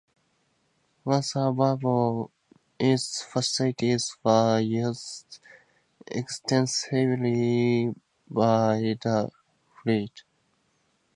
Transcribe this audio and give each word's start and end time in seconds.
Once 1.05 1.33
available, 1.35 2.31
its 2.79 3.21
facilities 3.21 4.17
were 4.23 4.59
used 4.59 5.37
extensively 6.07 7.93
by 8.27 8.79
the 8.99 9.29
Fleet. 9.83 10.23